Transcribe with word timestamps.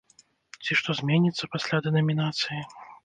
Ці 0.63 0.77
што 0.79 0.95
зменіцца 0.99 1.49
пасля 1.57 1.83
дэнамінацыі? 1.89 2.61